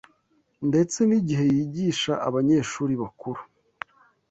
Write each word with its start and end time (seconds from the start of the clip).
ndetse 0.69 0.99
n’igihe 1.07 1.45
yigisha 1.55 2.13
abanyeshuri 2.27 2.93
bakuru 3.01 3.41